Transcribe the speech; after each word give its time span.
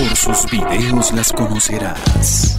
Por 0.00 0.16
sus 0.16 0.50
videos 0.50 1.12
las 1.12 1.30
conocerás. 1.30 2.56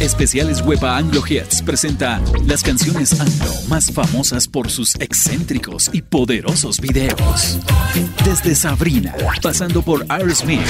Especiales 0.00 0.62
Wepa 0.62 0.96
Anglo 0.96 1.22
Hits 1.24 1.62
presenta 1.62 2.20
las 2.44 2.64
canciones 2.64 3.20
anglo 3.20 3.52
más 3.68 3.92
famosas 3.92 4.48
por 4.48 4.68
sus 4.68 4.96
excéntricos 4.96 5.90
y 5.92 6.02
poderosos 6.02 6.80
videos. 6.80 7.60
Desde 8.24 8.56
Sabrina, 8.56 9.14
pasando 9.40 9.80
por 9.82 10.04
Smith 10.34 10.60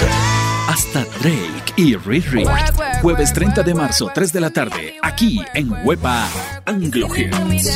hasta 0.68 1.06
Drake 1.22 1.72
y 1.76 1.96
Riri. 1.96 2.44
Jueves 3.00 3.32
30 3.32 3.62
de 3.62 3.74
marzo, 3.74 4.10
3 4.14 4.34
de 4.34 4.40
la 4.42 4.50
tarde, 4.50 4.94
aquí 5.00 5.40
en 5.54 5.72
Wepa 5.82 6.29
Anglo 6.66 7.08
Hits. 7.16 7.70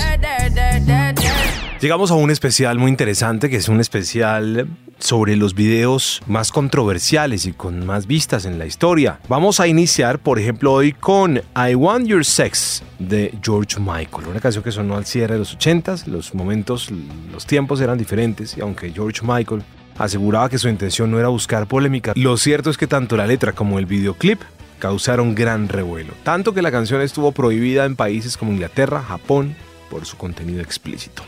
Llegamos 1.78 2.10
a 2.10 2.14
un 2.14 2.30
especial 2.30 2.78
muy 2.78 2.90
interesante, 2.90 3.50
que 3.50 3.56
es 3.56 3.68
un 3.68 3.80
especial 3.80 4.66
sobre 4.98 5.36
los 5.36 5.54
videos 5.54 6.22
más 6.26 6.50
controversiales 6.50 7.44
y 7.44 7.52
con 7.52 7.84
más 7.84 8.06
vistas 8.06 8.46
en 8.46 8.58
la 8.58 8.64
historia. 8.64 9.20
Vamos 9.28 9.60
a 9.60 9.66
iniciar, 9.66 10.18
por 10.18 10.38
ejemplo, 10.38 10.72
hoy 10.72 10.94
con 10.94 11.42
I 11.54 11.74
Want 11.74 12.06
Your 12.06 12.24
Sex 12.24 12.82
de 12.98 13.34
George 13.42 13.78
Michael, 13.78 14.28
una 14.28 14.40
canción 14.40 14.64
que 14.64 14.72
sonó 14.72 14.96
al 14.96 15.04
cierre 15.04 15.34
de 15.34 15.40
los 15.40 15.58
80s, 15.58 16.06
los 16.06 16.34
momentos, 16.34 16.90
los 17.30 17.44
tiempos 17.44 17.82
eran 17.82 17.98
diferentes 17.98 18.56
y 18.56 18.62
aunque 18.62 18.90
George 18.90 19.20
Michael 19.22 19.62
aseguraba 19.98 20.48
que 20.48 20.56
su 20.56 20.70
intención 20.70 21.10
no 21.10 21.18
era 21.18 21.28
buscar 21.28 21.66
polémica, 21.66 22.14
lo 22.16 22.38
cierto 22.38 22.70
es 22.70 22.78
que 22.78 22.86
tanto 22.86 23.18
la 23.18 23.26
letra 23.26 23.52
como 23.52 23.78
el 23.78 23.84
videoclip 23.84 24.40
causaron 24.78 25.34
gran 25.34 25.68
revuelo, 25.68 26.14
tanto 26.22 26.54
que 26.54 26.62
la 26.62 26.70
canción 26.70 27.02
estuvo 27.02 27.32
prohibida 27.32 27.84
en 27.84 27.96
países 27.96 28.38
como 28.38 28.52
Inglaterra, 28.52 29.02
Japón, 29.02 29.54
por 29.90 30.06
su 30.06 30.16
contenido 30.16 30.62
explícito. 30.62 31.22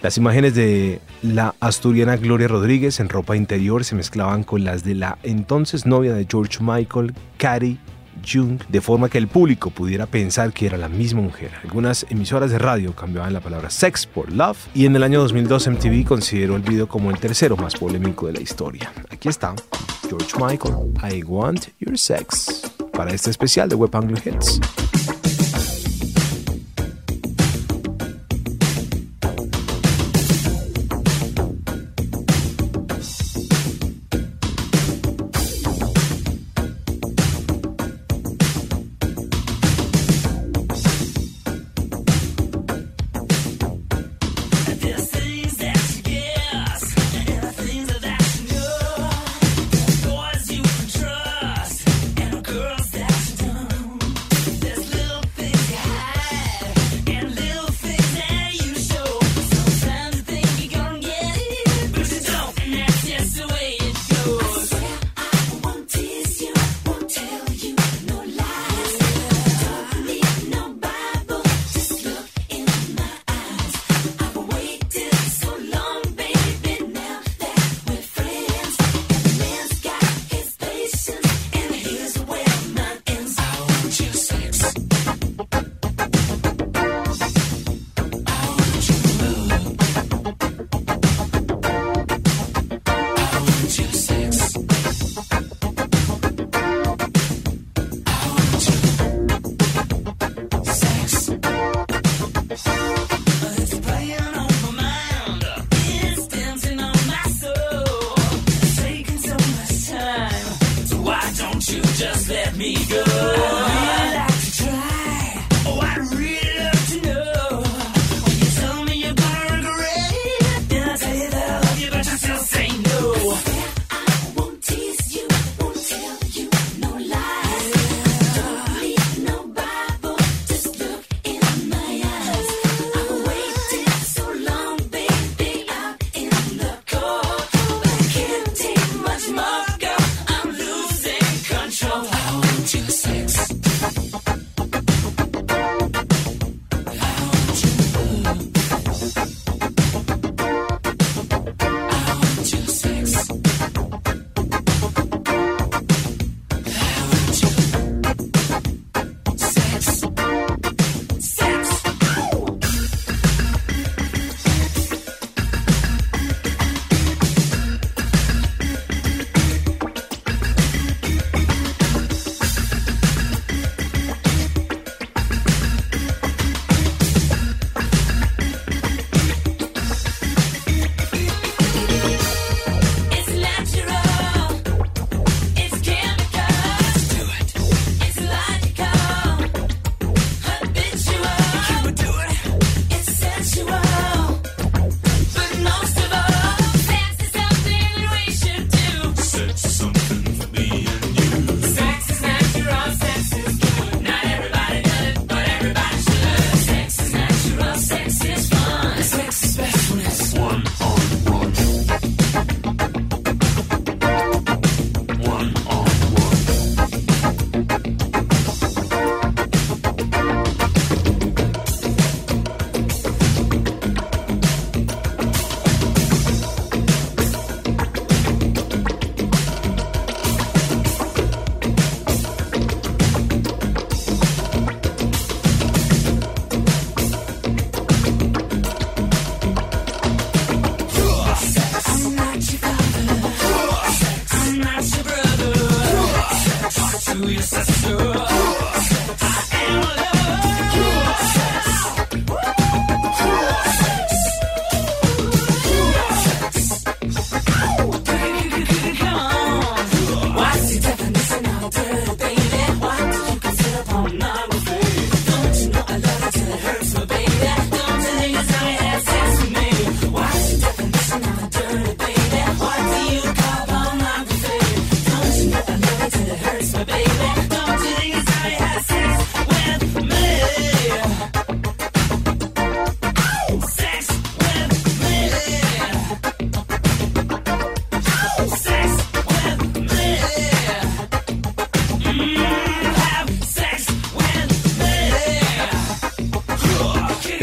Las 0.00 0.16
imágenes 0.16 0.54
de 0.54 1.00
la 1.22 1.56
asturiana 1.58 2.16
Gloria 2.16 2.46
Rodríguez 2.46 3.00
en 3.00 3.08
ropa 3.08 3.36
interior 3.36 3.84
se 3.84 3.96
mezclaban 3.96 4.44
con 4.44 4.62
las 4.62 4.84
de 4.84 4.94
la 4.94 5.18
entonces 5.24 5.86
novia 5.86 6.14
de 6.14 6.24
George 6.30 6.58
Michael, 6.60 7.14
Carrie 7.36 7.78
Jung, 8.24 8.60
de 8.68 8.80
forma 8.80 9.08
que 9.08 9.18
el 9.18 9.26
público 9.26 9.70
pudiera 9.70 10.06
pensar 10.06 10.52
que 10.52 10.66
era 10.66 10.78
la 10.78 10.88
misma 10.88 11.20
mujer. 11.20 11.50
Algunas 11.64 12.06
emisoras 12.10 12.52
de 12.52 12.60
radio 12.60 12.94
cambiaban 12.94 13.32
la 13.32 13.40
palabra 13.40 13.70
sex 13.70 14.06
por 14.06 14.32
love 14.32 14.58
y 14.72 14.86
en 14.86 14.94
el 14.94 15.02
año 15.02 15.20
2002 15.20 15.68
MTV 15.68 16.04
consideró 16.04 16.54
el 16.54 16.62
video 16.62 16.86
como 16.86 17.10
el 17.10 17.18
tercero 17.18 17.56
más 17.56 17.74
polémico 17.74 18.28
de 18.28 18.34
la 18.34 18.40
historia. 18.40 18.92
Aquí 19.10 19.28
está 19.28 19.54
George 20.08 20.32
Michael, 20.38 20.92
I 21.12 21.24
Want 21.24 21.70
Your 21.80 21.98
Sex, 21.98 22.70
para 22.92 23.12
este 23.12 23.30
especial 23.30 23.68
de 23.68 23.74
Web 23.74 23.96
Anglo 23.96 24.16
Hits. 24.24 24.60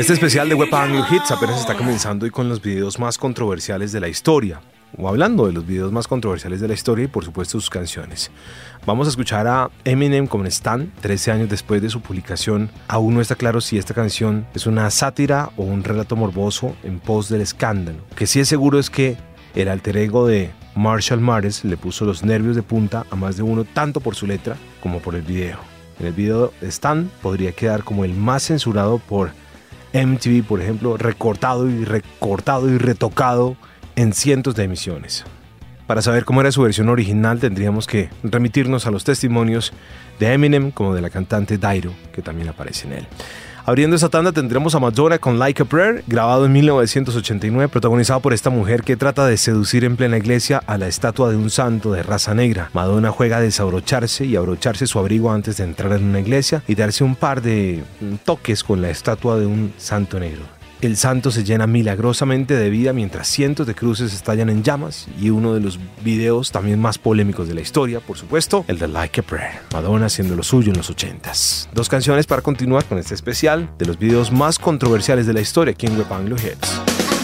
Este 0.06 0.14
especial 0.14 0.48
de 0.48 0.54
Web 0.54 0.76
Anglo 0.76 1.04
Hits 1.10 1.32
apenas 1.32 1.62
está 1.62 1.74
comenzando 1.74 2.28
y 2.28 2.30
con 2.30 2.48
los 2.48 2.62
videos 2.62 3.00
más 3.00 3.18
controversiales 3.18 3.92
de 3.92 4.00
la 4.00 4.08
historia, 4.08 4.62
o 4.96 5.10
hablando 5.10 5.48
de 5.48 5.52
los 5.52 5.66
videos 5.66 5.92
más 5.92 6.08
controversiales 6.08 6.62
de 6.62 6.68
la 6.68 6.76
historia 6.76 7.06
y 7.06 7.08
por 7.08 7.26
supuesto 7.26 7.60
sus 7.60 7.72
canciones. 7.72 8.30
Vamos 8.86 9.08
a 9.08 9.10
escuchar 9.10 9.48
a 9.48 9.72
Eminem 9.84 10.28
con 10.28 10.46
Stan, 10.46 10.94
13 11.02 11.32
años 11.32 11.50
después 11.50 11.82
de 11.82 11.90
su 11.90 12.02
publicación. 12.02 12.70
Aún 12.88 13.16
no 13.16 13.22
está 13.22 13.34
claro 13.34 13.62
si 13.62 13.80
esta 13.80 13.96
canción 13.96 14.46
es 14.54 14.68
una 14.68 14.92
sátira 14.92 15.50
o 15.58 15.64
un 15.64 15.84
relato 15.84 16.16
morboso 16.16 16.76
en 16.84 17.00
pos 17.00 17.28
del 17.28 17.42
escándalo. 17.42 17.98
Lo 18.08 18.16
que 18.16 18.28
sí 18.28 18.40
es 18.40 18.48
seguro 18.48 18.78
es 18.78 18.92
que 18.92 19.18
el 19.56 19.70
alter 19.70 19.98
ego 19.98 20.28
de 20.28 20.52
Marshall 20.76 21.20
Mares 21.20 21.66
le 21.66 21.78
puso 21.78 22.06
los 22.06 22.24
nervios 22.24 22.56
de 22.56 22.62
punta 22.62 23.08
a 23.10 23.16
más 23.16 23.38
de 23.38 23.42
uno 23.42 23.64
tanto 23.64 24.02
por 24.02 24.14
su 24.14 24.28
letra 24.28 24.56
como 24.84 25.00
por 25.00 25.16
el 25.16 25.24
video. 25.24 25.58
En 26.00 26.06
el 26.06 26.14
video 26.14 26.54
Stan 26.62 27.10
podría 27.24 27.54
quedar 27.54 27.84
como 27.84 28.06
el 28.06 28.14
más 28.14 28.44
censurado 28.44 29.00
por 29.00 29.32
MTV, 29.96 30.44
por 30.44 30.62
ejemplo, 30.62 30.98
recortado 30.98 31.70
y 31.70 31.86
recortado 31.86 32.70
y 32.70 32.78
retocado 32.78 33.56
en 33.96 34.14
cientos 34.14 34.56
de 34.56 34.66
emisiones. 34.66 35.24
Para 35.88 36.02
saber 36.02 36.26
cómo 36.26 36.42
era 36.42 36.52
su 36.52 36.62
versión 36.64 36.90
original 36.90 37.40
tendríamos 37.40 37.88
que 37.88 38.10
remitirnos 38.24 38.88
a 38.88 38.92
los 38.92 39.04
testimonios 39.04 39.72
de 40.20 40.34
Eminem 40.34 40.72
como 40.72 40.96
de 40.96 41.02
la 41.02 41.10
cantante 41.10 41.58
Dairo, 41.58 41.94
que 42.12 42.22
también 42.22 42.50
aparece 42.50 42.88
en 42.88 42.94
él. 42.94 43.08
Abriendo 43.68 43.96
esta 43.96 44.10
tanda 44.10 44.32
tendremos 44.32 44.76
a 44.76 44.80
Madonna 44.80 45.18
con 45.18 45.40
Like 45.40 45.64
a 45.64 45.66
Prayer, 45.66 46.04
grabado 46.06 46.46
en 46.46 46.52
1989, 46.52 47.68
protagonizado 47.68 48.20
por 48.20 48.32
esta 48.32 48.52
mujer 48.52 48.84
que 48.84 48.96
trata 48.96 49.26
de 49.26 49.38
seducir 49.38 49.84
en 49.86 49.98
plena 49.98 50.18
iglesia 50.18 50.62
a 50.68 50.78
la 50.78 50.88
estatua 50.88 51.32
de 51.32 51.36
un 51.36 51.50
santo 51.50 51.92
de 51.92 52.04
raza 52.04 52.36
negra. 52.36 52.70
Madonna 52.74 53.10
juega 53.10 53.38
a 53.38 53.42
desabrocharse 53.42 54.26
y 54.26 54.36
abrocharse 54.36 54.86
su 54.86 55.00
abrigo 55.00 55.32
antes 55.32 55.58
de 55.58 55.64
entrar 55.64 55.94
en 55.94 56.04
una 56.04 56.20
iglesia 56.20 56.62
y 56.68 56.76
darse 56.76 57.04
un 57.04 57.16
par 57.16 57.42
de 57.42 57.84
toques 58.24 58.64
con 58.64 58.84
la 58.84 58.92
estatua 58.92 59.40
de 59.40 59.48
un 59.48 59.74
santo 59.78 60.20
negro. 60.20 60.44
El 60.86 60.98
santo 60.98 61.32
se 61.32 61.44
llena 61.44 61.66
milagrosamente 61.66 62.54
de 62.56 62.70
vida 62.70 62.94
mientras 62.94 63.28
cientos 63.28 63.66
de 63.66 63.74
cruces 63.74 64.14
estallan 64.14 64.52
en 64.52 64.62
llamas 64.62 65.08
y 65.20 65.32
uno 65.32 65.56
de 65.56 65.60
los 65.60 65.80
videos 66.04 66.52
también 66.52 66.80
más 66.80 67.00
polémicos 67.00 67.48
de 67.48 67.56
la 67.56 67.62
historia, 67.62 68.02
por 68.02 68.20
supuesto, 68.20 68.64
el 68.68 68.78
de 68.78 68.88
Like 68.88 69.22
a 69.22 69.24
Prayer, 69.24 69.62
Madonna 69.74 70.06
haciendo 70.06 70.36
lo 70.36 70.44
suyo 70.44 70.72
en 70.72 70.78
los 70.78 70.96
80s. 70.96 71.70
Dos 71.74 71.90
canciones 71.90 72.28
para 72.28 72.44
continuar 72.44 72.86
con 72.86 73.00
este 73.00 73.16
especial 73.16 73.68
de 73.80 73.88
los 73.88 73.98
videos 73.98 74.32
más 74.32 74.60
controversiales 74.60 75.26
de 75.26 75.34
la 75.34 75.42
historia 75.42 75.72
aquí 75.72 75.88
en 75.88 75.98
Web 75.98 76.14
Anglo 76.14 76.36
Hits. 76.36 77.15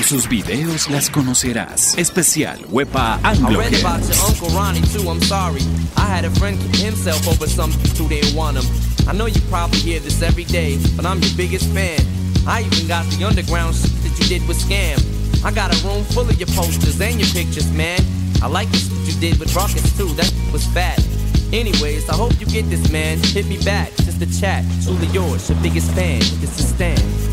Por 0.00 0.08
sus 0.08 0.28
videos 0.30 0.88
las 0.88 1.10
conocerás. 1.10 1.94
Especial 1.98 2.58
Wepa 2.70 3.20
Anglo. 3.22 3.60
I 3.60 3.68
read 3.68 3.80
about 3.80 4.00
your 4.08 4.16
Uncle 4.26 4.48
Ronnie 4.56 4.80
too, 4.80 5.06
I'm 5.10 5.20
sorry. 5.20 5.60
I 5.94 6.06
had 6.06 6.24
a 6.24 6.30
friend 6.30 6.58
kill 6.72 6.86
himself 6.86 7.28
over 7.28 7.46
some 7.46 7.70
who 7.98 8.08
didn't 8.08 8.34
want 8.34 8.56
him. 8.56 8.64
I 9.06 9.12
know 9.12 9.26
you 9.26 9.42
probably 9.50 9.78
hear 9.80 10.00
this 10.00 10.22
every 10.22 10.44
day, 10.44 10.78
but 10.96 11.04
I'm 11.04 11.20
your 11.20 11.36
biggest 11.36 11.68
fan. 11.74 12.00
I 12.46 12.62
even 12.62 12.88
got 12.88 13.04
the 13.10 13.26
underground 13.26 13.74
shit 13.76 13.92
that 14.02 14.18
you 14.18 14.24
did 14.24 14.48
with 14.48 14.56
Scam. 14.56 14.96
I 15.44 15.52
got 15.52 15.68
a 15.68 15.86
room 15.86 16.02
full 16.04 16.26
of 16.26 16.38
your 16.40 16.48
posters 16.56 16.98
and 16.98 17.20
your 17.20 17.28
pictures, 17.34 17.70
man. 17.70 18.00
I 18.42 18.46
like 18.46 18.68
what 18.70 19.04
you 19.04 19.12
did 19.20 19.38
with 19.38 19.54
Rockets 19.54 19.94
too, 19.98 20.08
that 20.14 20.32
was 20.50 20.66
bad. 20.68 20.98
Anyways, 21.52 22.08
I 22.08 22.14
hope 22.14 22.32
you 22.40 22.46
get 22.46 22.70
this, 22.70 22.90
man. 22.90 23.18
Hit 23.18 23.46
me 23.48 23.58
back, 23.64 23.94
just 23.96 24.22
a 24.22 24.40
chat. 24.40 24.64
Truly 24.82 25.08
yours, 25.08 25.50
your 25.50 25.60
biggest 25.60 25.92
fan. 25.92 26.22
It's 26.40 26.58
a 26.58 26.62
stand. 26.62 27.29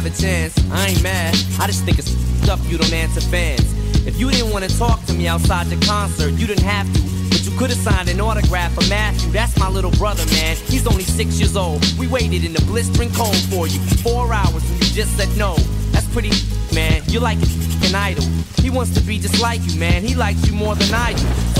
Have 0.00 0.10
a 0.10 0.22
chance. 0.22 0.56
I 0.70 0.88
ain't 0.88 1.02
mad. 1.02 1.34
I 1.60 1.66
just 1.66 1.84
think 1.84 1.98
it's 1.98 2.10
stuff 2.42 2.58
you 2.70 2.78
don't 2.78 2.92
answer 2.92 3.20
fans. 3.20 3.60
If 4.06 4.18
you 4.18 4.30
didn't 4.30 4.50
want 4.50 4.64
to 4.64 4.78
talk 4.78 5.04
to 5.06 5.12
me 5.12 5.28
outside 5.28 5.66
the 5.66 5.76
concert, 5.84 6.32
you 6.40 6.46
didn't 6.46 6.64
have 6.64 6.90
to. 6.94 7.00
But 7.28 7.44
you 7.44 7.58
could 7.58 7.68
have 7.68 7.78
signed 7.78 8.08
an 8.08 8.18
autograph 8.18 8.72
for 8.72 8.88
Matthew. 8.88 9.30
That's 9.30 9.58
my 9.58 9.68
little 9.68 9.90
brother, 9.90 10.24
man. 10.32 10.56
He's 10.56 10.86
only 10.86 11.02
six 11.02 11.38
years 11.38 11.54
old. 11.54 11.84
We 11.98 12.06
waited 12.06 12.44
in 12.44 12.54
the 12.54 12.62
blistering 12.62 13.12
cold 13.12 13.36
for 13.50 13.66
you 13.66 13.78
four 14.00 14.32
hours 14.32 14.64
and 14.70 14.80
you 14.80 14.90
just 14.94 15.14
said 15.18 15.28
no. 15.36 15.56
That's 15.92 16.08
pretty, 16.14 16.32
man. 16.74 17.02
You're 17.08 17.20
like 17.20 17.38
an 17.84 17.94
idol. 17.94 18.24
He 18.62 18.70
wants 18.70 18.94
to 18.94 19.00
be 19.00 19.18
just 19.18 19.42
like 19.42 19.60
you, 19.66 19.78
man. 19.78 20.02
He 20.02 20.14
likes 20.14 20.46
you 20.46 20.54
more 20.54 20.76
than 20.76 20.94
I 20.94 21.12
do. 21.12 21.59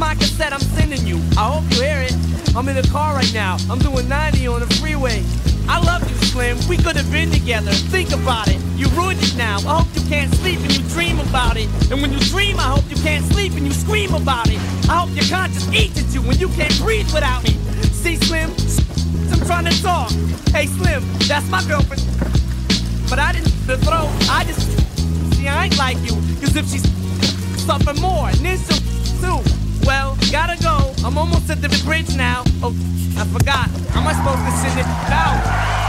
My 0.00 0.14
cassette 0.14 0.54
I'm 0.54 0.60
sending 0.60 1.06
you. 1.06 1.20
I 1.36 1.52
hope 1.52 1.64
you 1.70 1.82
hear 1.82 2.00
it. 2.00 2.16
I'm 2.56 2.66
in 2.68 2.74
the 2.74 2.88
car 2.88 3.14
right 3.14 3.32
now. 3.34 3.58
I'm 3.68 3.78
doing 3.78 4.08
90 4.08 4.46
on 4.46 4.60
the 4.60 4.74
freeway. 4.76 5.22
I 5.68 5.78
love 5.78 6.00
you, 6.08 6.16
Slim. 6.32 6.56
We 6.68 6.78
could 6.78 6.96
have 6.96 7.12
been 7.12 7.30
together. 7.30 7.70
Think 7.92 8.10
about 8.12 8.48
it. 8.48 8.58
You 8.76 8.88
ruined 8.96 9.22
it 9.22 9.36
now. 9.36 9.58
I 9.68 9.82
hope 9.82 9.94
you 9.94 10.00
can't 10.08 10.34
sleep 10.36 10.58
and 10.60 10.72
you 10.74 10.82
dream 10.88 11.20
about 11.20 11.58
it. 11.58 11.68
And 11.92 12.00
when 12.00 12.12
you 12.12 12.18
dream, 12.32 12.58
I 12.58 12.72
hope 12.72 12.88
you 12.88 12.96
can't 13.02 13.24
sleep 13.26 13.52
and 13.52 13.66
you 13.66 13.72
scream 13.72 14.14
about 14.14 14.48
it. 14.48 14.58
I 14.88 15.04
hope 15.04 15.10
your 15.14 15.28
conscience 15.28 15.68
eats 15.70 16.00
at 16.00 16.14
you 16.14 16.22
when 16.22 16.38
you 16.38 16.48
can't 16.48 16.76
breathe 16.80 17.12
without 17.12 17.44
me. 17.44 17.52
See, 17.92 18.16
Slim? 18.16 18.50
I'm 19.32 19.46
trying 19.46 19.66
to 19.66 19.82
talk. 19.82 20.10
Hey, 20.56 20.64
Slim, 20.66 21.04
that's 21.28 21.48
my 21.50 21.62
girlfriend. 21.68 22.02
But 23.10 23.18
I 23.18 23.32
didn't 23.32 23.52
the 23.66 23.76
throw. 23.76 24.08
I 24.32 24.44
just 24.48 24.64
see 25.36 25.46
I 25.46 25.66
ain't 25.66 25.76
like 25.76 25.98
you. 25.98 26.16
Cause 26.40 26.56
if 26.56 26.66
she's 26.72 26.88
suffering 27.60 28.00
more, 28.00 28.28
and 28.28 28.38
then 28.38 28.56
she'll 28.58 29.42
too. 29.42 29.59
Well, 29.84 30.16
gotta 30.30 30.60
go. 30.62 30.94
I'm 31.04 31.16
almost 31.18 31.50
at 31.50 31.62
the 31.62 31.68
bridge 31.84 32.14
now. 32.16 32.44
Oh, 32.62 32.74
I 33.18 33.24
forgot. 33.26 33.68
How 33.90 34.00
am 34.00 34.08
I 34.08 34.14
supposed 34.14 34.44
to 34.44 34.52
send 34.60 34.78
it 34.78 34.86
out? 35.10 35.80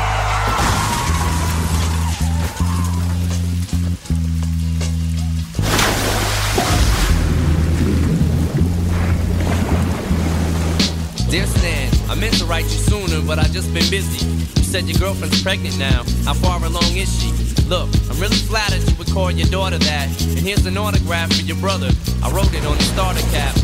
Dear 11.29 11.45
Stan, 11.45 11.89
I 12.09 12.15
meant 12.15 12.37
to 12.39 12.45
write 12.45 12.63
you 12.65 12.69
sooner, 12.69 13.25
but 13.25 13.39
I 13.39 13.43
just 13.43 13.73
been 13.73 13.89
busy. 13.89 14.25
You 14.57 14.63
said 14.63 14.83
your 14.83 14.99
girlfriend's 14.99 15.41
pregnant 15.41 15.77
now. 15.77 16.03
How 16.25 16.33
far 16.33 16.63
along 16.63 16.95
is 16.95 17.09
she? 17.21 17.31
Look, 17.69 17.87
I'm 18.09 18.19
really 18.19 18.35
flattered 18.35 18.83
you 18.89 18.95
would 18.97 19.09
call 19.11 19.31
your 19.31 19.47
daughter 19.47 19.77
that. 19.77 20.07
And 20.23 20.39
here's 20.39 20.65
an 20.65 20.77
autograph 20.77 21.31
for 21.33 21.43
your 21.43 21.57
brother. 21.57 21.89
I 22.21 22.29
wrote 22.31 22.53
it 22.53 22.65
on 22.65 22.77
the 22.77 22.83
starter 22.83 23.21
cap. 23.31 23.55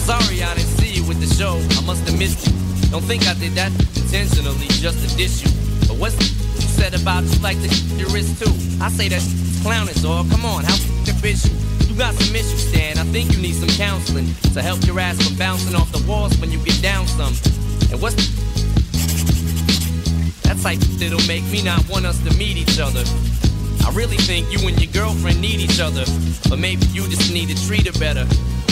I'm 0.00 0.22
sorry 0.22 0.42
I 0.42 0.54
didn't 0.54 0.72
see 0.80 0.96
you 0.96 1.04
with 1.04 1.20
the 1.20 1.28
show. 1.28 1.60
I 1.76 1.84
must 1.84 2.08
have 2.08 2.18
missed 2.18 2.48
you. 2.48 2.56
Don't 2.88 3.04
think 3.04 3.28
I 3.28 3.34
did 3.34 3.52
that 3.52 3.68
intentionally 4.00 4.66
just 4.80 4.96
to 5.04 5.08
diss 5.14 5.44
you. 5.44 5.52
But 5.86 6.00
what's 6.00 6.16
the 6.16 6.24
you 6.24 6.68
said 6.72 6.94
about 6.96 7.24
you 7.24 7.38
like 7.44 7.60
to 7.60 7.68
your 8.00 8.08
wrist 8.08 8.40
too? 8.40 8.48
I 8.80 8.88
say 8.88 9.12
that 9.12 9.20
clown 9.60 9.90
is 9.90 10.02
all. 10.06 10.24
Come 10.24 10.46
on, 10.46 10.64
how 10.64 10.72
bitch 11.20 11.44
you? 11.44 11.52
You 11.92 11.98
got 12.00 12.14
some 12.14 12.34
issues, 12.34 12.72
Stan. 12.72 12.96
I 12.96 13.04
think 13.12 13.36
you 13.36 13.42
need 13.42 13.52
some 13.52 13.68
counseling 13.76 14.32
to 14.56 14.62
help 14.62 14.80
your 14.86 14.98
ass 14.98 15.20
from 15.20 15.36
bouncing 15.36 15.76
off 15.76 15.92
the 15.92 16.02
walls 16.08 16.32
when 16.40 16.50
you 16.50 16.58
get 16.64 16.80
down 16.80 17.06
some. 17.06 17.36
And 17.92 18.00
what's 18.00 18.16
that 20.48 20.56
type 20.64 20.80
that'll 20.96 21.28
make 21.28 21.44
me 21.52 21.60
not 21.62 21.86
want 21.90 22.06
us 22.06 22.16
to 22.24 22.32
meet 22.38 22.56
each 22.56 22.80
other? 22.80 23.04
I 23.84 23.92
really 23.92 24.16
think 24.16 24.48
you 24.48 24.66
and 24.66 24.80
your 24.80 24.90
girlfriend 24.96 25.42
need 25.42 25.60
each 25.60 25.78
other, 25.78 26.08
but 26.48 26.58
maybe 26.58 26.86
you 26.86 27.04
just 27.04 27.30
need 27.30 27.52
to 27.52 27.66
treat 27.68 27.84
her 27.84 27.98
better 28.00 28.24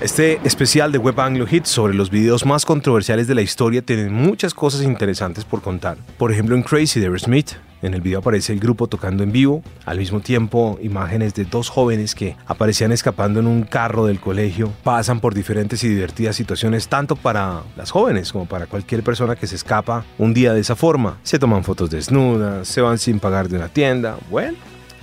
Este 0.00 0.40
especial 0.42 0.90
de 0.90 0.98
Web 0.98 1.20
Anglo 1.20 1.46
Hits 1.48 1.68
sobre 1.68 1.94
los 1.94 2.10
videos 2.10 2.44
más 2.44 2.64
controversiales 2.64 3.28
de 3.28 3.36
la 3.36 3.42
historia 3.42 3.82
tiene 3.82 4.10
muchas 4.10 4.52
cosas 4.52 4.82
interesantes 4.82 5.44
por 5.44 5.62
contar. 5.62 5.96
Por 6.18 6.32
ejemplo, 6.32 6.56
en 6.56 6.64
Crazy 6.64 6.98
de 6.98 7.16
Smith, 7.20 7.52
en 7.82 7.94
el 7.94 8.00
video 8.00 8.18
aparece 8.18 8.52
el 8.52 8.58
grupo 8.58 8.88
tocando 8.88 9.22
en 9.22 9.30
vivo, 9.30 9.62
al 9.84 9.98
mismo 9.98 10.18
tiempo 10.18 10.78
imágenes 10.82 11.34
de 11.34 11.44
dos 11.44 11.68
jóvenes 11.68 12.16
que 12.16 12.36
aparecían 12.46 12.90
escapando 12.90 13.38
en 13.38 13.46
un 13.46 13.62
carro 13.62 14.06
del 14.06 14.18
colegio, 14.18 14.72
pasan 14.82 15.20
por 15.20 15.34
diferentes 15.34 15.84
y 15.84 15.88
divertidas 15.88 16.34
situaciones 16.34 16.88
tanto 16.88 17.14
para 17.14 17.62
las 17.76 17.92
jóvenes 17.92 18.32
como 18.32 18.46
para 18.46 18.66
cualquier 18.66 19.04
persona 19.04 19.36
que 19.36 19.46
se 19.46 19.54
escapa 19.54 20.04
un 20.18 20.34
día 20.34 20.52
de 20.52 20.60
esa 20.60 20.74
forma. 20.74 21.18
Se 21.22 21.38
toman 21.38 21.62
fotos 21.62 21.90
desnudas, 21.90 22.66
se 22.66 22.80
van 22.80 22.98
sin 22.98 23.20
pagar 23.20 23.48
de 23.48 23.56
una 23.56 23.68
tienda. 23.68 24.16
Bueno, 24.30 24.56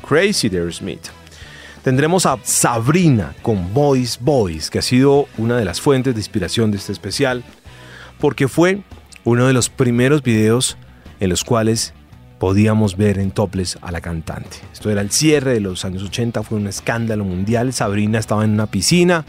Crazy 0.05 0.49
de 0.49 0.69
Smith. 0.71 1.07
Tendremos 1.83 2.25
a 2.25 2.37
Sabrina 2.43 3.33
con 3.41 3.73
Boys 3.73 4.19
Boys, 4.19 4.69
que 4.69 4.79
ha 4.79 4.81
sido 4.81 5.27
una 5.37 5.57
de 5.57 5.65
las 5.65 5.79
fuentes 5.79 6.13
de 6.13 6.19
inspiración 6.19 6.71
de 6.71 6.77
este 6.77 6.91
especial, 6.91 7.43
porque 8.19 8.47
fue 8.49 8.81
uno 9.23 9.47
de 9.47 9.53
los 9.53 9.69
primeros 9.69 10.21
videos 10.21 10.77
en 11.21 11.29
los 11.29 11.43
cuales 11.43 11.93
podíamos 12.37 12.97
ver 12.97 13.17
en 13.17 13.31
topless 13.31 13.77
a 13.81 13.91
la 13.91 14.01
cantante. 14.01 14.57
Esto 14.73 14.89
era 14.89 15.01
el 15.01 15.11
cierre 15.11 15.53
de 15.53 15.61
los 15.61 15.85
años 15.85 16.03
80, 16.03 16.43
fue 16.43 16.57
un 16.57 16.67
escándalo 16.67 17.23
mundial. 17.23 17.71
Sabrina 17.71 18.19
estaba 18.19 18.43
en 18.43 18.51
una 18.51 18.67
piscina, 18.67 19.25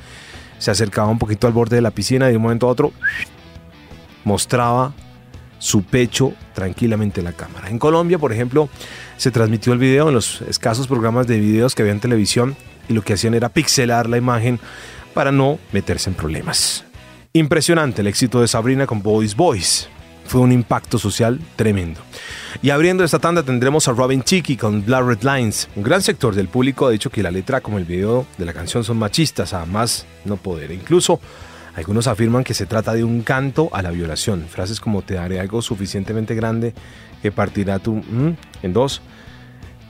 se 0.58 0.70
acercaba 0.70 1.08
un 1.08 1.18
poquito 1.18 1.46
al 1.46 1.52
borde 1.52 1.76
de 1.76 1.82
la 1.82 1.92
piscina 1.92 2.28
y 2.28 2.32
de 2.32 2.36
un 2.36 2.42
momento 2.42 2.66
a 2.66 2.70
otro 2.70 2.92
mostraba 4.24 4.92
su 5.58 5.82
pecho 5.82 6.32
tranquilamente 6.54 7.20
en 7.20 7.24
la 7.26 7.32
cámara. 7.32 7.68
En 7.68 7.78
Colombia, 7.78 8.18
por 8.18 8.32
ejemplo, 8.32 8.68
se 9.20 9.30
transmitió 9.30 9.74
el 9.74 9.78
video 9.78 10.08
en 10.08 10.14
los 10.14 10.40
escasos 10.40 10.86
programas 10.86 11.26
de 11.26 11.38
videos 11.38 11.74
que 11.74 11.82
había 11.82 11.92
en 11.92 12.00
televisión 12.00 12.56
y 12.88 12.94
lo 12.94 13.02
que 13.02 13.12
hacían 13.12 13.34
era 13.34 13.50
pixelar 13.50 14.08
la 14.08 14.16
imagen 14.16 14.58
para 15.12 15.30
no 15.30 15.58
meterse 15.72 16.08
en 16.08 16.16
problemas. 16.16 16.86
Impresionante 17.34 18.00
el 18.00 18.06
éxito 18.06 18.40
de 18.40 18.48
Sabrina 18.48 18.86
con 18.86 19.02
Boys 19.02 19.36
Boys. 19.36 19.90
Fue 20.24 20.40
un 20.40 20.52
impacto 20.52 20.98
social 20.98 21.38
tremendo. 21.56 22.00
Y 22.62 22.70
abriendo 22.70 23.04
esta 23.04 23.18
tanda 23.18 23.42
tendremos 23.42 23.88
a 23.88 23.92
Robin 23.92 24.22
Chicky 24.22 24.56
con 24.56 24.86
Blood 24.86 25.02
Red 25.02 25.22
Lines. 25.22 25.68
Un 25.76 25.82
gran 25.82 26.00
sector 26.00 26.34
del 26.34 26.48
público 26.48 26.86
ha 26.86 26.90
dicho 26.90 27.10
que 27.10 27.22
la 27.22 27.30
letra 27.30 27.60
como 27.60 27.76
el 27.76 27.84
video 27.84 28.26
de 28.38 28.46
la 28.46 28.54
canción 28.54 28.84
son 28.84 28.98
machistas, 28.98 29.52
a 29.52 29.66
más 29.66 30.06
no 30.24 30.38
poder. 30.38 30.70
Incluso 30.70 31.20
algunos 31.76 32.06
afirman 32.06 32.42
que 32.42 32.54
se 32.54 32.64
trata 32.64 32.94
de 32.94 33.04
un 33.04 33.20
canto 33.20 33.68
a 33.72 33.82
la 33.82 33.90
violación. 33.90 34.46
Frases 34.48 34.80
como 34.80 35.02
te 35.02 35.14
daré 35.14 35.40
algo 35.40 35.60
suficientemente 35.60 36.34
grande 36.34 36.72
que 37.22 37.32
partirá 37.32 37.78
tu 37.78 37.96
mm, 37.96 38.36
en 38.62 38.72
dos. 38.72 39.02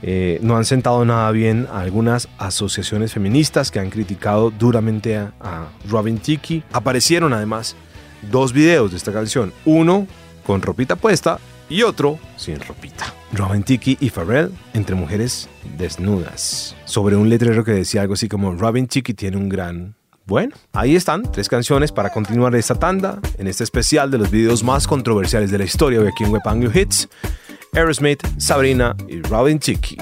Eh, 0.03 0.39
no 0.41 0.57
han 0.57 0.65
sentado 0.65 1.05
nada 1.05 1.31
bien 1.31 1.67
algunas 1.71 2.27
asociaciones 2.37 3.13
feministas 3.13 3.71
que 3.71 3.79
han 3.79 3.89
criticado 3.89 4.51
duramente 4.51 5.17
a, 5.17 5.33
a 5.39 5.67
Robin 5.87 6.17
Tiki. 6.17 6.63
Aparecieron 6.73 7.33
además 7.33 7.75
dos 8.31 8.53
videos 8.53 8.91
de 8.91 8.97
esta 8.97 9.11
canción, 9.11 9.53
uno 9.65 10.07
con 10.45 10.61
ropita 10.61 10.95
puesta 10.95 11.39
y 11.69 11.83
otro 11.83 12.19
sin 12.35 12.59
ropita. 12.59 13.13
Robin 13.33 13.63
Tiki 13.63 13.97
y 13.99 14.09
Pharrell 14.09 14.51
entre 14.73 14.95
mujeres 14.95 15.47
desnudas, 15.77 16.75
sobre 16.85 17.15
un 17.15 17.29
letrero 17.29 17.63
que 17.63 17.71
decía 17.71 18.01
algo 18.01 18.15
así 18.15 18.27
como 18.27 18.53
Robin 18.53 18.87
Tiki 18.87 19.13
tiene 19.13 19.37
un 19.37 19.47
gran 19.47 19.95
bueno, 20.25 20.55
ahí 20.71 20.95
están, 20.95 21.29
tres 21.29 21.49
canciones 21.49 21.91
para 21.91 22.11
continuar 22.11 22.55
esta 22.55 22.75
tanda 22.75 23.19
en 23.37 23.47
este 23.47 23.63
especial 23.63 24.11
de 24.11 24.17
los 24.17 24.29
videos 24.29 24.63
más 24.63 24.87
controversiales 24.87 25.51
de 25.51 25.57
la 25.57 25.63
historia 25.63 25.99
de 25.99 26.09
aquí 26.09 26.23
en 26.23 26.31
Web 26.31 26.43
Anglo 26.45 26.71
Hits. 26.73 27.09
Aerosmith, 27.73 28.21
Sabrina 28.37 28.95
y 29.07 29.21
Robin 29.21 29.57
Chicky. 29.57 29.97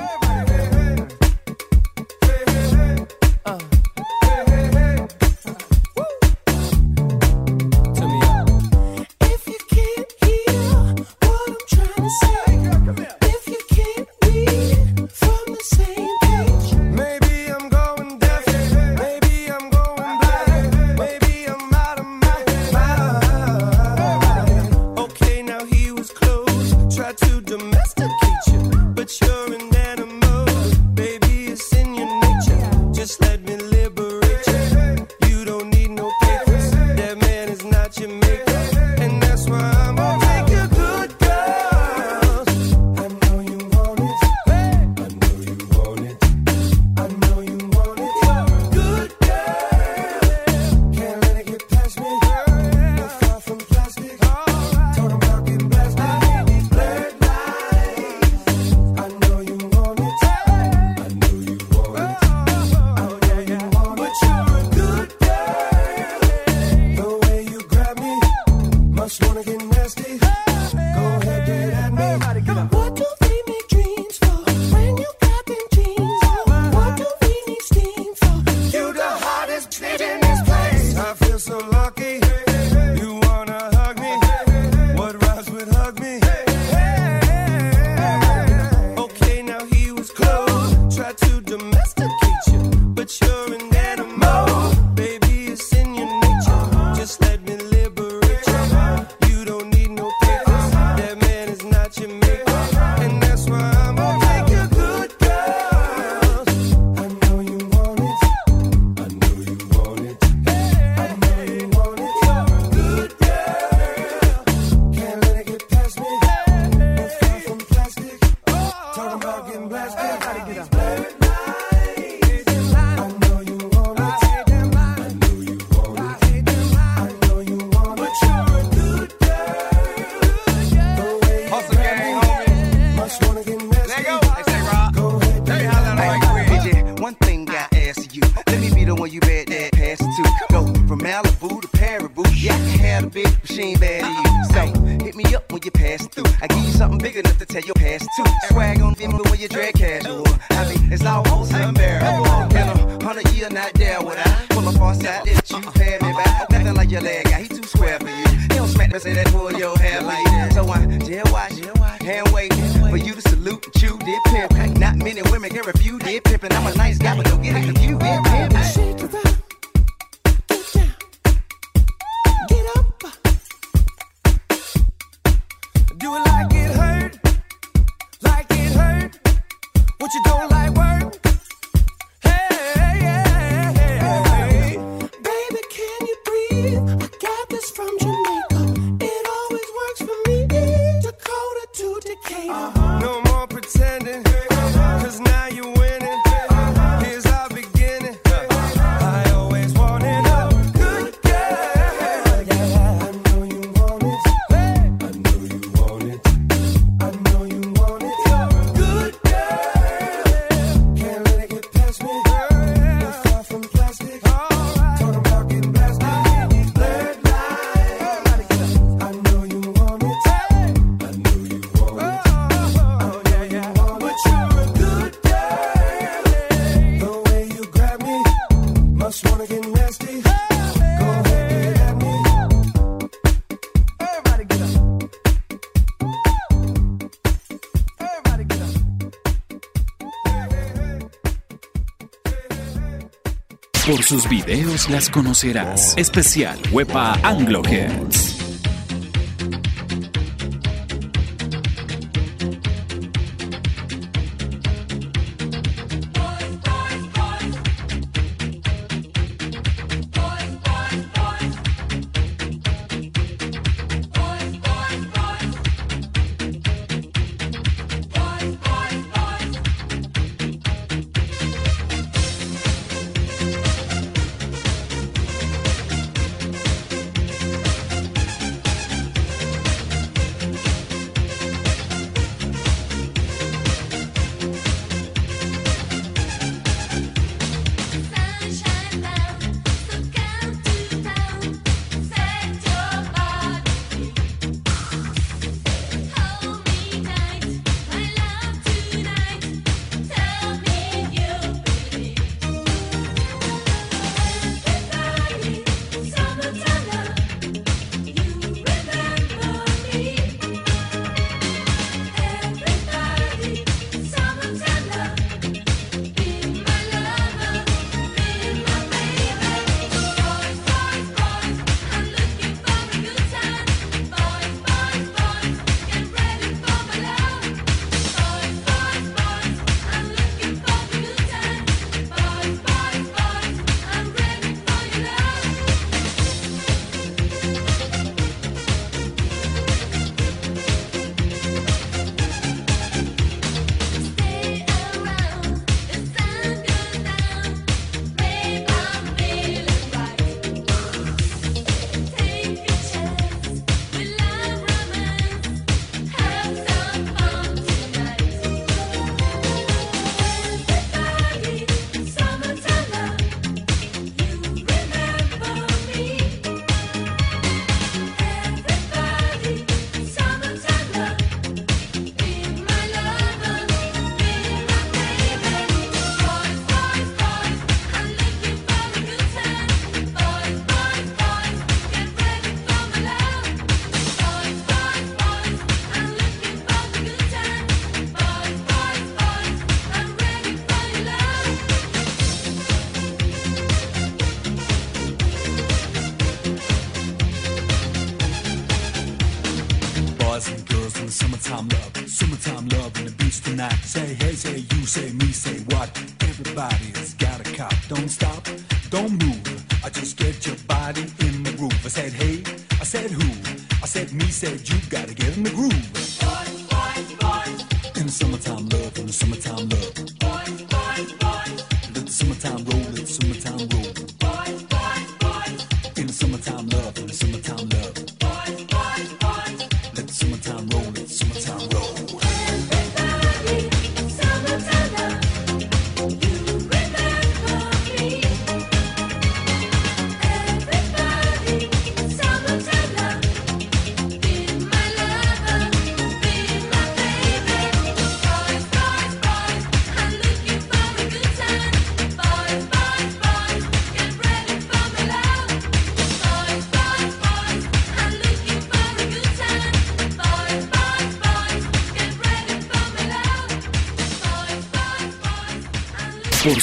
Videos 244.50 244.90
las 244.90 245.12
conocerás. 245.12 245.94
Especial 245.96 246.58
Wepa 246.72 247.14
Anglo 247.22 247.62
Heads. 247.64 248.29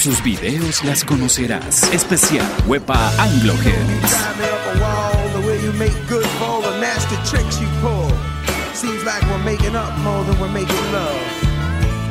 Sus 0.07 0.23
videos 0.23 0.85
las 0.85 1.05
conocerás. 1.05 1.83
Especial 1.92 2.47
Wepa 2.69 3.11
Anglo. 3.19 3.55
Seems 8.73 9.05
like 9.05 9.23
we're 9.23 9.42
making 9.42 9.75
up 9.75 9.99
more 10.05 10.23
than 10.25 10.38
we're 10.38 10.53
making 10.53 10.92
love. 10.92 11.16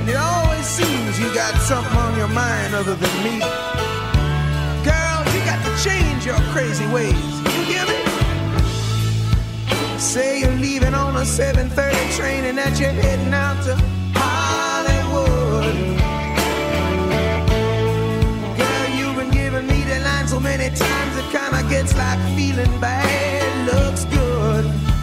And 0.01 0.09
it 0.09 0.17
always 0.17 0.65
seems 0.65 1.17
you 1.21 1.33
got 1.33 1.55
something 1.61 1.97
on 1.97 2.17
your 2.17 2.27
mind 2.27 2.75
other 2.75 2.95
than 2.95 3.23
me. 3.23 3.39
Girl, 4.83 5.23
you 5.31 5.39
got 5.45 5.63
to 5.63 5.71
change 5.81 6.25
your 6.25 6.41
crazy 6.51 6.87
ways. 6.87 7.15
You 7.55 7.63
hear 7.63 7.85
me? 7.85 7.99
Say 9.97 10.41
you're 10.41 10.59
leaving 10.59 10.93
on 10.93 11.15
a 11.15 11.23
7:30 11.23 12.17
train 12.17 12.43
and 12.43 12.57
that 12.57 12.77
you're 12.77 12.89
heading 12.89 13.33
out 13.33 13.63
to 13.63 13.77
Hollywood. 14.15 15.95
So 20.35 20.41
many 20.41 20.69
times 20.75 21.15
it 21.15 21.23
kinda 21.31 21.63
gets 21.69 21.95
like 21.95 22.19
feeling 22.35 22.79
bad 22.81 23.67
looks 23.67 24.03
good. 24.03 24.94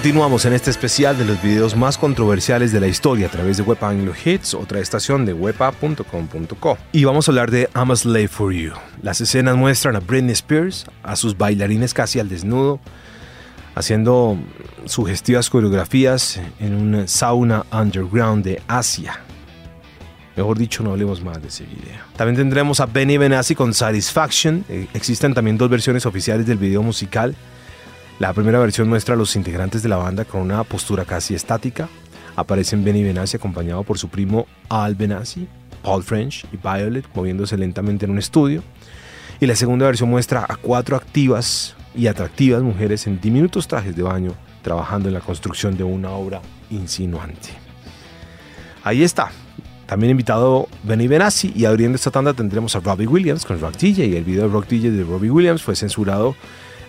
Continuamos 0.00 0.46
en 0.46 0.54
este 0.54 0.70
especial 0.70 1.18
de 1.18 1.26
los 1.26 1.42
videos 1.42 1.76
más 1.76 1.98
controversiales 1.98 2.72
de 2.72 2.80
la 2.80 2.86
historia 2.86 3.26
a 3.26 3.30
través 3.30 3.58
de 3.58 3.64
Web 3.64 3.84
Anglo 3.84 4.14
Hits, 4.24 4.54
otra 4.54 4.80
estación 4.80 5.26
de 5.26 5.34
wepa.com.co. 5.34 6.78
Y 6.90 7.04
vamos 7.04 7.28
a 7.28 7.32
hablar 7.32 7.50
de 7.50 7.68
I'm 7.74 7.90
a 7.90 7.96
Slave 7.96 8.28
for 8.28 8.50
You. 8.50 8.72
Las 9.02 9.20
escenas 9.20 9.58
muestran 9.58 9.96
a 9.96 10.00
Britney 10.00 10.32
Spears, 10.32 10.86
a 11.02 11.16
sus 11.16 11.36
bailarines 11.36 11.92
casi 11.92 12.18
al 12.18 12.30
desnudo, 12.30 12.80
haciendo 13.74 14.38
sugestivas 14.86 15.50
coreografías 15.50 16.40
en 16.60 16.76
un 16.76 17.06
sauna 17.06 17.66
underground 17.70 18.42
de 18.42 18.62
Asia. 18.68 19.20
Mejor 20.34 20.56
dicho, 20.56 20.82
no 20.82 20.92
hablemos 20.92 21.22
más 21.22 21.42
de 21.42 21.48
ese 21.48 21.64
video. 21.64 22.00
También 22.16 22.36
tendremos 22.36 22.80
a 22.80 22.86
Benny 22.86 23.18
Benassi 23.18 23.54
con 23.54 23.74
Satisfaction. 23.74 24.64
Eh, 24.70 24.86
existen 24.94 25.34
también 25.34 25.58
dos 25.58 25.68
versiones 25.68 26.06
oficiales 26.06 26.46
del 26.46 26.56
video 26.56 26.82
musical. 26.82 27.36
La 28.20 28.34
primera 28.34 28.58
versión 28.58 28.86
muestra 28.86 29.14
a 29.14 29.16
los 29.16 29.34
integrantes 29.34 29.82
de 29.82 29.88
la 29.88 29.96
banda 29.96 30.26
con 30.26 30.42
una 30.42 30.62
postura 30.62 31.06
casi 31.06 31.34
estática. 31.34 31.88
Aparecen 32.36 32.84
Benny 32.84 33.02
Benassi 33.02 33.38
acompañado 33.38 33.82
por 33.82 33.96
su 33.96 34.10
primo 34.10 34.46
Al 34.68 34.94
Benassi, 34.94 35.48
Paul 35.82 36.02
French 36.02 36.44
y 36.52 36.58
Violet 36.58 37.06
moviéndose 37.14 37.56
lentamente 37.56 38.04
en 38.04 38.10
un 38.10 38.18
estudio. 38.18 38.62
Y 39.40 39.46
la 39.46 39.56
segunda 39.56 39.86
versión 39.86 40.10
muestra 40.10 40.44
a 40.46 40.56
cuatro 40.56 40.96
activas 40.96 41.74
y 41.94 42.08
atractivas 42.08 42.60
mujeres 42.60 43.06
en 43.06 43.22
diminutos 43.22 43.66
trajes 43.66 43.96
de 43.96 44.02
baño 44.02 44.34
trabajando 44.60 45.08
en 45.08 45.14
la 45.14 45.20
construcción 45.20 45.78
de 45.78 45.84
una 45.84 46.10
obra 46.10 46.42
insinuante. 46.68 47.48
Ahí 48.84 49.02
está. 49.02 49.30
También 49.86 50.10
invitado 50.10 50.68
Benny 50.82 51.08
Benassi 51.08 51.54
y 51.56 51.64
abriendo 51.64 51.96
esta 51.96 52.10
tanda 52.10 52.34
tendremos 52.34 52.76
a 52.76 52.80
Robbie 52.80 53.06
Williams 53.06 53.46
con 53.46 53.58
Rock 53.58 53.78
DJ 53.78 54.18
el 54.18 54.24
video 54.24 54.42
de 54.42 54.52
Rock 54.52 54.68
DJ 54.68 54.90
de 54.90 55.04
Robbie 55.04 55.30
Williams 55.30 55.62
fue 55.62 55.74
censurado 55.74 56.36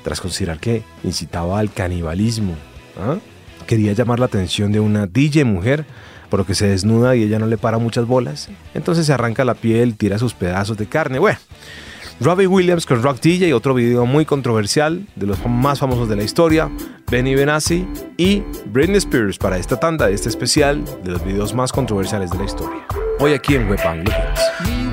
tras 0.04 0.22
considerar 0.22 0.60
que 0.60 0.84
incitaba 1.04 1.60
al 1.60 1.72
canibalismo. 1.72 2.56
¿ah? 3.00 3.18
Quería 3.68 3.94
llamar 3.94 4.20
la 4.20 4.26
atención 4.26 4.72
de 4.72 4.80
una 4.80 5.08
DJ 5.08 5.46
mujer, 5.46 5.86
por 6.30 6.40
lo 6.40 6.46
que 6.46 6.56
se 6.56 6.68
desnuda 6.68 7.16
y 7.16 7.24
ella 7.24 7.40
no 7.40 7.48
le 7.48 7.58
para 7.58 7.78
muchas 7.78 8.06
bolas. 8.06 8.50
Entonces 8.74 9.06
se 9.06 9.14
arranca 9.14 9.46
la 9.46 9.54
piel, 9.54 9.96
tira 9.96 10.18
sus 10.18 10.34
pedazos 10.34 10.78
de 10.78 10.88
carne. 10.88 11.20
Bueno, 11.20 11.40
Robbie 12.22 12.48
Williams 12.48 12.86
con 12.86 13.02
Rock 13.02 13.20
DJ, 13.20 13.54
otro 13.54 13.74
video 13.74 14.06
muy 14.06 14.26
controversial, 14.26 15.08
de 15.16 15.26
los 15.26 15.44
más 15.48 15.80
famosos 15.80 16.08
de 16.08 16.16
la 16.16 16.24
historia, 16.24 16.70
Benny 17.10 17.34
Benassi 17.34 17.88
y 18.16 18.44
Britney 18.68 18.98
Spears 18.98 19.38
para 19.38 19.58
esta 19.58 19.80
tanda, 19.80 20.10
este 20.10 20.30
especial 20.30 20.86
de 21.04 21.12
los 21.12 21.26
videos 21.26 21.54
más 21.54 21.72
controversiales 21.72 22.30
de 22.30 22.38
la 22.38 22.44
historia. 22.46 22.86
Hoy 23.20 23.34
aquí 23.34 23.56
en 23.56 23.68
Web 23.70 23.80
Anglo 23.86 24.12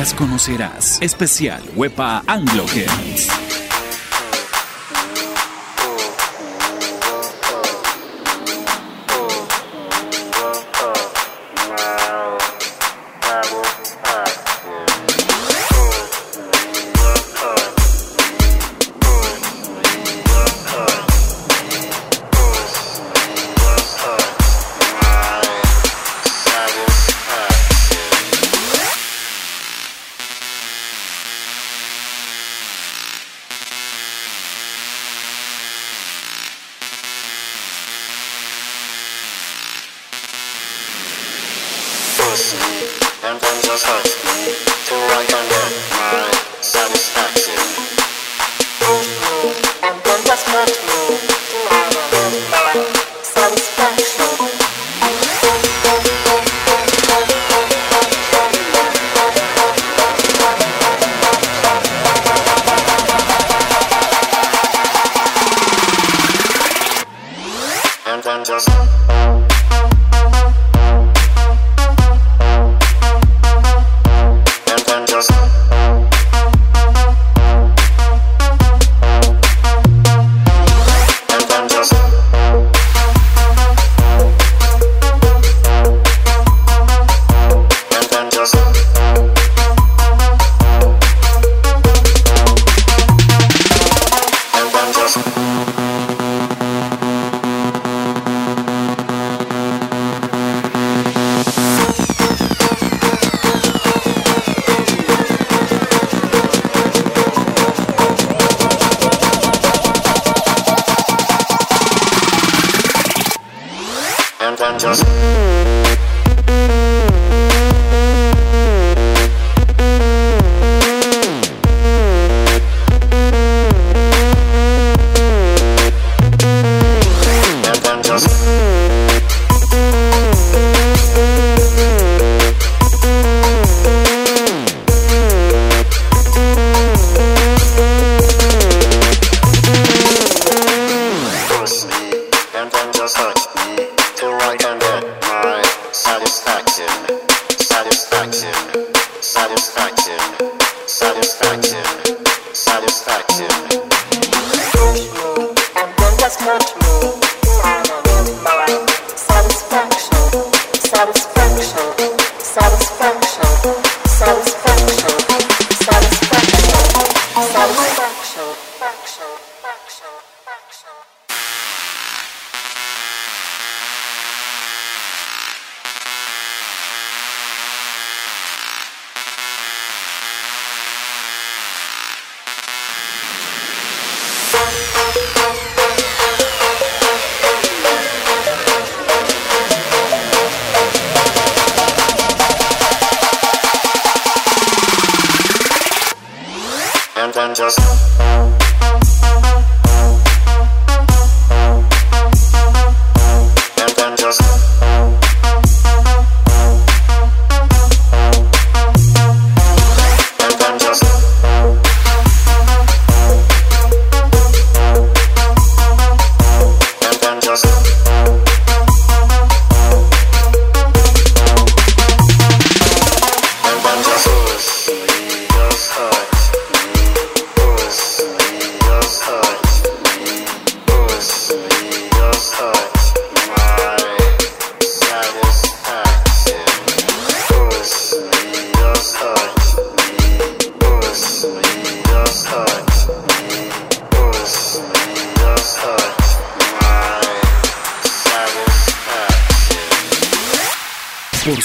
las 0.00 0.14
conocerás. 0.14 0.96
Especial 1.02 1.62
Wepa 1.76 2.22
Anglo 2.26 2.64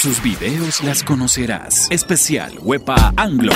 sus 0.05 0.21
videos 0.21 0.83
las 0.83 1.03
conocerás. 1.03 1.87
Especial 1.89 2.53
Wepa 2.61 3.11
Anglo. 3.17 3.53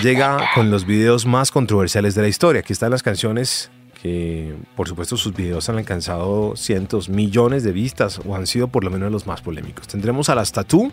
Llega 0.00 0.50
con 0.54 0.70
los 0.70 0.86
videos 0.86 1.26
más 1.26 1.50
controversiales 1.50 2.14
de 2.14 2.22
la 2.22 2.28
historia. 2.28 2.60
Aquí 2.60 2.72
están 2.72 2.90
las 2.90 3.02
canciones 3.02 3.70
que, 4.02 4.54
por 4.76 4.88
supuesto, 4.88 5.16
sus 5.16 5.34
videos 5.34 5.68
han 5.68 5.76
alcanzado 5.76 6.54
cientos, 6.56 7.08
millones 7.08 7.64
de 7.64 7.72
vistas 7.72 8.20
o 8.24 8.36
han 8.36 8.46
sido 8.46 8.68
por 8.68 8.84
lo 8.84 8.90
menos 8.90 9.10
los 9.10 9.26
más 9.26 9.40
polémicos. 9.40 9.88
Tendremos 9.88 10.28
a 10.28 10.34
las 10.34 10.52
Tattoo 10.52 10.92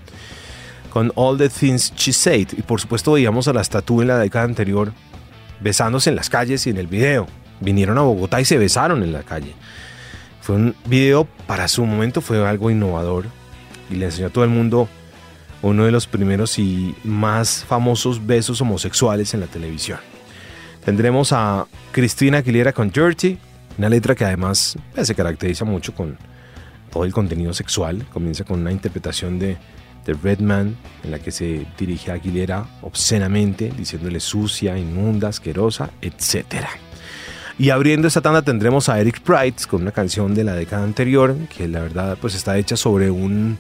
con 0.90 1.12
All 1.16 1.38
the 1.38 1.50
Things 1.50 1.94
She 1.96 2.14
Said 2.14 2.48
y, 2.58 2.62
por 2.62 2.82
supuesto, 2.82 3.14
veíamos 3.14 3.48
a 3.48 3.54
las 3.54 3.70
Tattoo 3.70 4.02
en 4.02 4.08
la 4.08 4.18
década 4.18 4.46
anterior 4.46 4.92
besándose 5.60 6.10
en 6.10 6.16
las 6.16 6.30
calles 6.30 6.66
y 6.68 6.72
en 6.72 6.78
el 6.78 6.88
video. 6.88 7.28
Vinieron 7.60 7.98
a 7.98 8.02
Bogotá 8.02 8.42
y 8.42 8.46
se 8.46 8.58
besaron 8.58 9.04
en 9.04 9.14
la 9.14 9.24
calle. 9.24 9.54
Fue 10.42 10.56
un 10.56 10.76
video, 10.86 11.28
para 11.48 11.68
su 11.68 11.86
momento, 11.86 12.22
fue 12.22 12.46
algo 12.48 12.70
innovador 12.70 13.26
y 13.90 13.96
le 13.96 14.06
enseñó 14.06 14.28
a 14.28 14.32
todo 14.32 14.44
el 14.44 14.50
mundo 14.50 14.90
uno 15.62 15.86
de 15.86 15.92
los 15.92 16.08
primeros 16.08 16.60
y 16.60 16.96
más 17.04 17.64
famosos 17.64 18.26
besos 18.26 18.62
homosexuales 18.62 19.34
en 19.34 19.40
la 19.40 19.48
televisión. 19.48 20.00
Tendremos 20.84 21.34
a 21.34 21.66
Cristina 21.92 22.40
Aguilera 22.40 22.72
con 22.72 22.92
Dirty, 22.92 23.38
una 23.78 23.90
letra 23.90 24.16
que 24.16 24.26
además 24.26 24.78
pues, 24.94 25.08
se 25.08 25.16
caracteriza 25.16 25.66
mucho 25.66 25.94
con 25.94 26.18
todo 26.92 27.06
el 27.06 27.12
contenido 27.12 27.54
sexual. 27.54 28.06
Comienza 28.14 28.44
con 28.44 28.62
una 28.62 28.72
interpretación 28.72 29.40
de, 29.40 29.58
de 30.06 30.14
Redman 30.14 30.78
en 31.04 31.12
la 31.12 31.20
que 31.20 31.32
se 31.32 31.66
dirige 31.78 32.12
a 32.12 32.16
Aguilera 32.16 32.66
obscenamente, 32.82 33.72
diciéndole 33.76 34.20
sucia, 34.20 34.78
inmunda, 34.78 35.30
asquerosa, 35.30 35.90
etc. 36.02 36.66
Y 37.58 37.70
abriendo 37.70 38.08
esta 38.08 38.22
tanda 38.22 38.42
tendremos 38.42 38.88
a 38.90 39.00
Eric 39.00 39.22
Price 39.22 39.68
con 39.68 39.82
una 39.82 39.92
canción 39.92 40.36
de 40.36 40.44
la 40.44 40.54
década 40.54 40.84
anterior, 40.84 41.36
que 41.56 41.68
la 41.68 41.82
verdad 41.82 42.18
pues 42.20 42.36
está 42.36 42.58
hecha 42.58 42.78
sobre 42.78 43.10
un 43.10 43.58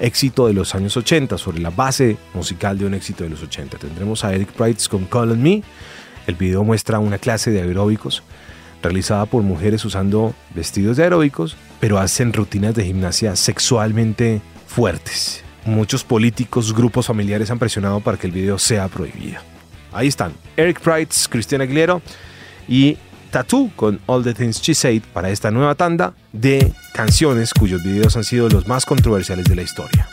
éxito 0.00 0.46
de 0.46 0.54
los 0.54 0.74
años 0.74 0.96
80, 0.96 1.38
sobre 1.38 1.60
la 1.60 1.70
base 1.70 2.16
musical 2.34 2.78
de 2.78 2.86
un 2.86 2.94
éxito 2.94 3.24
de 3.24 3.30
los 3.30 3.42
80. 3.42 3.78
Tendremos 3.78 4.24
a 4.24 4.34
Eric 4.34 4.48
Price 4.52 4.88
con 4.88 5.04
Call 5.04 5.32
on 5.32 5.42
Me. 5.42 5.62
El 6.26 6.34
video 6.34 6.64
muestra 6.64 6.98
una 6.98 7.18
clase 7.18 7.50
de 7.50 7.60
aeróbicos 7.60 8.22
realizada 8.82 9.26
por 9.26 9.42
mujeres 9.42 9.84
usando 9.84 10.34
vestidos 10.54 10.96
de 10.96 11.04
aeróbicos, 11.04 11.56
pero 11.80 11.98
hacen 11.98 12.32
rutinas 12.32 12.74
de 12.74 12.84
gimnasia 12.84 13.36
sexualmente 13.36 14.40
fuertes. 14.66 15.42
Muchos 15.64 16.04
políticos, 16.04 16.74
grupos 16.74 17.06
familiares 17.06 17.50
han 17.50 17.58
presionado 17.58 18.00
para 18.00 18.16
que 18.16 18.26
el 18.26 18.32
video 18.32 18.58
sea 18.58 18.88
prohibido. 18.88 19.40
Ahí 19.92 20.08
están, 20.08 20.32
Eric 20.56 20.80
Price, 20.80 21.28
Cristiana 21.28 21.64
Aguilera 21.64 22.00
y 22.68 22.96
Tattoo 23.30 23.70
con 23.76 24.00
All 24.06 24.22
the 24.22 24.34
Things 24.34 24.60
She 24.60 24.74
Said 24.74 25.02
para 25.12 25.30
esta 25.30 25.50
nueva 25.50 25.74
tanda 25.74 26.14
de 26.32 26.72
canciones 26.92 27.54
cuyos 27.54 27.82
videos 27.82 28.16
han 28.16 28.24
sido 28.24 28.48
los 28.48 28.66
más 28.66 28.84
controversiales 28.84 29.46
de 29.46 29.56
la 29.56 29.62
historia. 29.62 30.08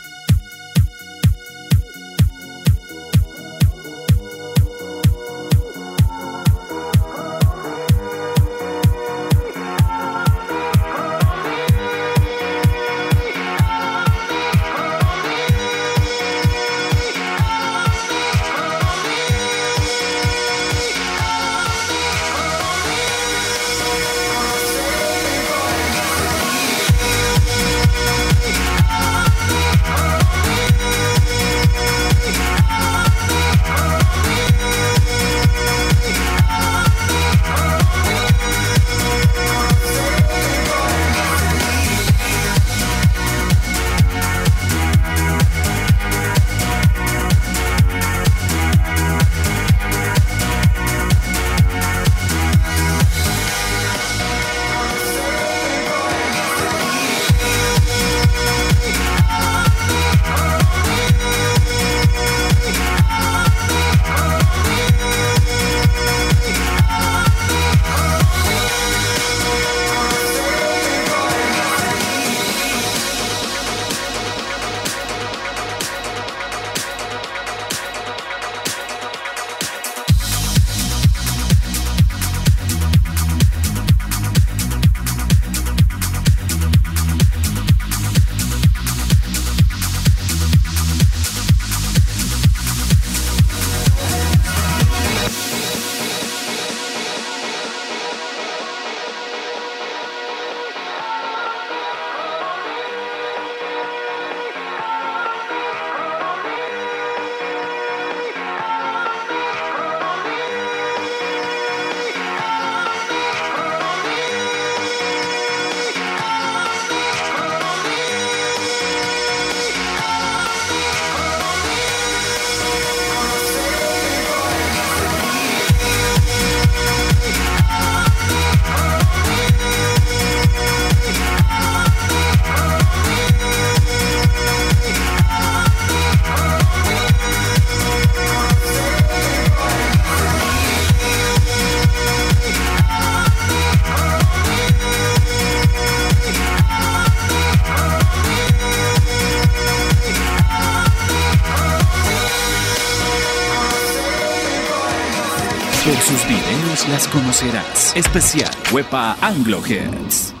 Sus 156.08 156.26
videos 156.26 156.88
las 156.88 157.06
conocerás. 157.08 157.92
Especial 157.94 158.50
Wepa 158.72 159.18
Anglo 159.20 159.60
Heads. 159.60 160.32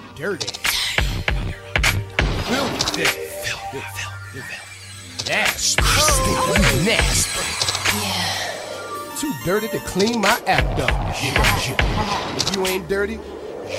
Nasty. 5.28 5.82
Nasty. 6.86 7.40
Too 9.20 9.32
dirty 9.44 9.68
to 9.68 9.78
clean 9.80 10.22
my 10.22 10.38
act 10.46 10.80
up. 10.80 10.90
If 12.38 12.56
you 12.56 12.66
ain't 12.66 12.88
dirty, 12.88 13.18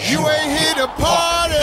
you 0.09 0.19
ain't 0.29 0.59
here 0.59 0.75
to 0.75 0.87
party. 0.89 1.55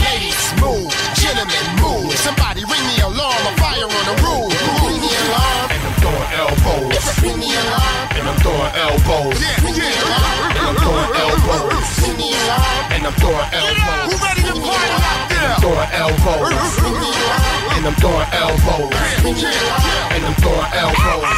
Ladies, 0.00 0.54
move. 0.58 0.88
Gentlemen, 1.20 1.64
move. 1.82 2.14
Somebody 2.14 2.64
ring 2.64 2.86
the 2.96 3.04
alarm. 3.04 3.44
A 3.44 3.52
fire 3.60 3.84
on 3.84 4.04
the 4.08 4.16
roof. 4.24 4.52
Ring 4.86 5.00
the 5.04 5.12
alarm. 5.28 5.59
And 6.00 6.08
I'm 6.08 6.16
throwing 6.16 6.32
elbows. 6.32 7.20
Ring 7.20 7.40
the 7.40 7.52
alarm. 7.60 8.08
And 8.16 8.24
I'm 8.28 8.36
throwing 8.40 8.72
elbows. 8.72 9.36
Ring 9.60 9.76
the 9.76 9.84
alarm. 9.84 10.48
And 10.56 10.64
I'm 10.64 10.76
throwing 10.80 11.12
elbows. 11.20 11.76
Ring 12.00 12.16
the 12.16 12.28
alarm. 12.40 12.88
And 12.90 13.04
I'm 13.04 13.12
throwing 13.20 13.48
elbows. 13.52 14.08
Who 14.08 14.16
ready 14.24 14.42
to 14.48 14.54
party 14.64 14.96
out 14.96 15.28
there? 15.28 15.44
I'm 15.44 15.60
throwing 15.60 15.92
elbows. 15.92 16.56
Ring 16.80 16.96
the 16.96 17.12
alarm. 17.20 17.76
And 17.76 17.84
I'm 17.84 17.96
throwing 18.00 18.28
elbows. 18.32 18.96
Ring 19.24 19.36
the 19.36 19.44
alarm. 19.44 20.08
And 20.16 20.24
I'm 20.24 20.36
throwing 20.40 20.72
elbows. 20.72 21.28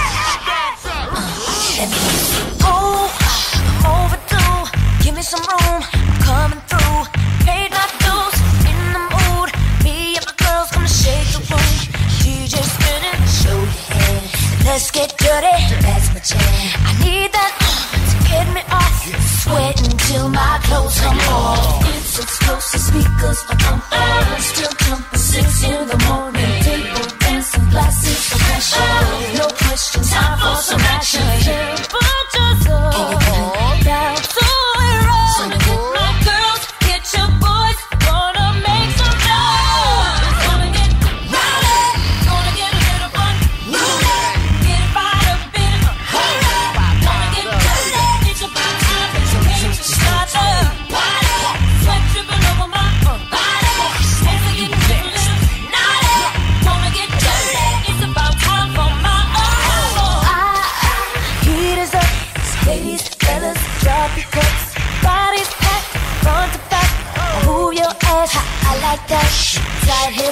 Oh, 2.63 3.11
overdue. 3.83 4.63
Give 5.03 5.15
me 5.17 5.23
some 5.23 5.43
room. 5.43 5.83
I'm 5.91 6.23
coming 6.23 6.61
through. 6.69 6.82
That's 15.41 16.09
my 16.13 16.21
chance. 16.21 16.77
I 16.85 16.93
need 17.01 17.33
that 17.33 17.53
to 18.11 18.17
get 18.29 18.47
me 18.53 18.61
off. 18.69 19.01
sweating 19.41 19.97
till 20.05 20.29
my 20.29 20.61
clothes 20.65 21.01
come 21.01 21.19
off. 21.33 21.89
It's 21.89 22.19
explosive 22.21 22.81
sneakers. 22.81 23.41
I 23.49 23.55
come 23.57 23.81
on. 23.81 24.25
I'm 24.29 24.41
still 24.41 24.73
jumping 24.85 25.19
six 25.19 25.65
in 25.65 25.89
the 25.89 25.99
morning. 26.09 26.63
Table 26.63 27.09
dancing, 27.21 27.65
glasses 27.71 28.33
of 28.33 28.41
passion. 28.41 29.39
No 29.41 29.49
questions. 29.57 30.11
Time 30.11 30.39
for 30.39 30.57
some 30.61 30.81
action. 30.81 31.32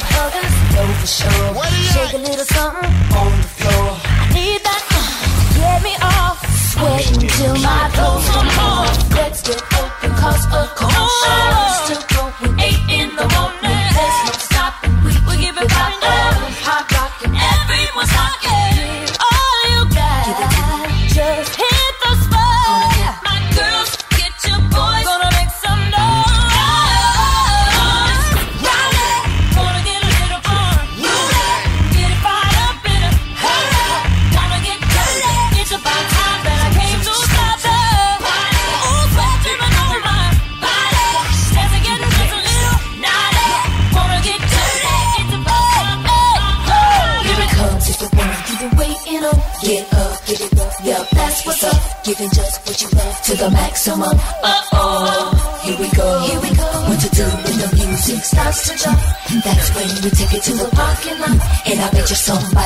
huggers, 0.02 0.54
go 0.74 0.82
for 1.00 1.06
sure. 1.06 1.54
Shake 1.92 2.14
a 2.14 2.18
little 2.18 2.44
something. 2.44 2.89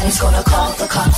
He's 0.05 0.20
gonna 0.20 0.42
call 0.42 0.70
the 0.72 0.86
cops. 0.86 1.13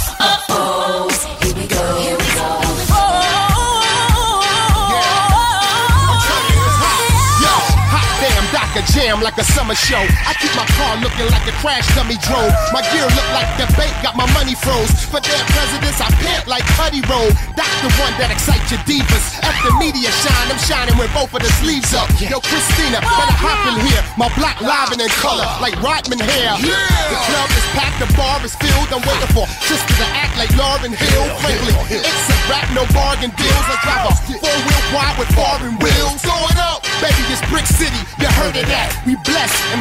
jam 9.17 9.25
like 9.25 9.39
a 9.39 9.45
summer 9.45 9.75
show. 9.75 10.01
I 10.27 10.35
keep 10.41 10.53
my 10.57 10.67
car 10.77 10.97
looking 11.01 11.29
like 11.31 11.47
a 11.49 11.55
crash 11.61 11.87
dummy 11.95 12.17
drove. 12.25 12.53
My 12.73 12.83
gear 12.93 13.05
look 13.05 13.29
like 13.33 13.49
the 13.57 13.67
bank 13.77 13.93
got 14.03 14.17
my 14.17 14.29
money 14.33 14.55
froze. 14.55 14.91
For 15.09 15.21
their 15.21 15.45
presidents, 15.53 16.01
I 16.01 16.09
pant 16.23 16.47
like 16.47 16.65
Putty 16.77 17.01
Roll. 17.09 17.31
That's 17.57 17.79
the 17.81 17.93
one 18.01 18.13
that 18.21 18.31
excites 18.31 18.71
your 18.71 18.81
divas. 18.85 19.25
At 19.45 19.57
the 19.65 19.73
media 19.79 20.11
shine, 20.11 20.49
I'm 20.53 20.61
shining 20.61 20.97
with 20.99 21.13
both 21.15 21.33
of 21.33 21.41
the 21.43 21.53
sleeves 21.63 21.95
up. 21.95 22.09
Yo, 22.21 22.41
Christina, 22.41 23.01
better 23.01 23.37
hop 23.37 23.61
in 23.73 23.77
here. 23.87 24.03
My 24.17 24.29
black 24.37 24.61
livin' 24.61 25.01
in 25.01 25.13
color 25.21 25.47
like 25.61 25.77
Rodman 25.81 26.21
hair. 26.21 26.57
The 26.61 27.19
club 27.31 27.49
is 27.53 27.67
packed, 27.77 27.99
the 28.01 28.09
bar 28.17 28.41
is 28.45 28.55
filled. 28.57 28.89
I'm 28.93 29.03
waiting 29.05 29.33
for 29.33 29.47
sisters 29.65 29.97
to 29.97 30.07
act 30.13 30.37
like 30.37 30.53
Lauren 30.57 30.93
Hill. 30.93 31.25
Frankly, 31.41 31.75
it's 31.93 32.29
a 32.29 32.37
rap, 32.51 32.69
no 32.77 32.85
bargain 32.93 33.33
deals. 33.37 33.67
I 33.67 33.77
drive 33.85 34.05
a 34.09 34.15
four 34.41 34.56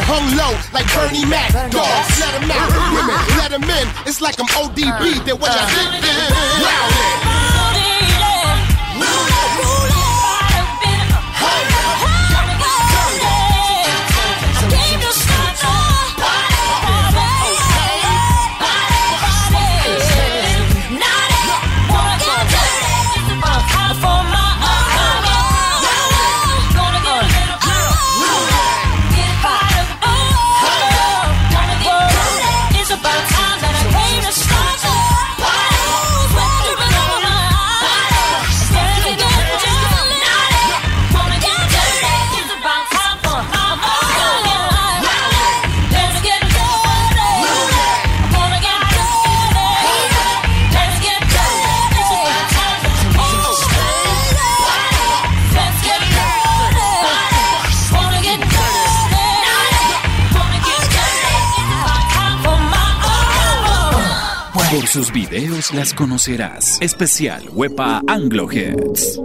Hung 0.05 0.37
low 0.37 0.53
like 0.71 0.85
Bernie 0.93 1.25
Mac. 1.25 1.49
Dogs, 1.71 2.19
let 2.21 2.37
them 2.37 2.45
out. 2.53 2.69
Women, 2.93 3.17
let 3.41 3.49
them 3.49 3.63
in. 3.65 3.87
It's 4.05 4.21
like 4.21 4.39
I'm 4.39 4.45
ODB. 4.53 5.25
Then 5.25 5.39
what 5.39 5.49
y'all 5.49 5.65
think? 5.65 6.05
Wow, 6.61 7.44
sus 64.95 65.11
videos 65.11 65.73
las 65.73 65.93
conocerás. 65.93 66.77
Especial 66.79 67.43
Wepa 67.51 68.01
Anglo 68.07 68.49
Heads. 68.49 69.19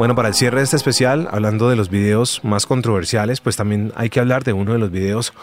Bueno, 0.00 0.14
para 0.14 0.28
el 0.28 0.34
cierre 0.34 0.60
de 0.60 0.64
este 0.64 0.76
especial, 0.76 1.28
hablando 1.30 1.68
de 1.68 1.76
los 1.76 1.90
videos 1.90 2.40
más 2.42 2.64
controversiales, 2.64 3.42
pues 3.42 3.56
también 3.56 3.92
hay 3.96 4.08
que 4.08 4.18
hablar 4.18 4.44
de 4.44 4.54
uno 4.54 4.72
de 4.72 4.78
los 4.78 4.90
videos 4.90 5.34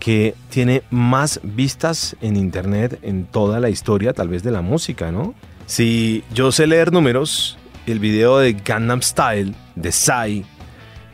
que 0.00 0.34
tiene 0.48 0.82
más 0.88 1.40
vistas 1.42 2.16
en 2.22 2.36
internet 2.36 2.98
en 3.02 3.26
toda 3.26 3.60
la 3.60 3.68
historia, 3.68 4.14
tal 4.14 4.28
vez 4.28 4.42
de 4.42 4.50
la 4.50 4.62
música, 4.62 5.12
¿no? 5.12 5.34
Si 5.66 6.24
yo 6.32 6.52
sé 6.52 6.66
leer 6.66 6.90
números, 6.90 7.58
el 7.84 7.98
video 7.98 8.38
de 8.38 8.54
Gangnam 8.54 9.02
Style 9.02 9.54
de 9.74 9.92
Psy 9.92 10.42